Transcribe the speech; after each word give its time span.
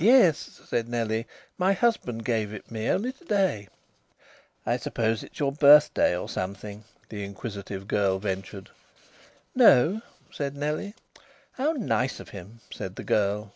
"Yes," 0.00 0.60
said 0.66 0.88
Nellie. 0.88 1.28
"My 1.58 1.74
husband 1.74 2.24
gave 2.24 2.52
it 2.52 2.72
me 2.72 2.88
only 2.88 3.12
to 3.12 3.24
day." 3.24 3.68
"I 4.66 4.76
suppose 4.78 5.22
it's 5.22 5.38
your 5.38 5.52
birthday 5.52 6.16
or 6.16 6.28
something," 6.28 6.82
the 7.08 7.22
inquisitive 7.22 7.86
girl 7.86 8.18
ventured. 8.18 8.70
"No," 9.54 10.02
said 10.32 10.56
Nellie. 10.56 10.94
"How 11.52 11.70
nice 11.70 12.18
of 12.18 12.30
him!" 12.30 12.62
said 12.72 12.96
the 12.96 13.04
girl. 13.04 13.52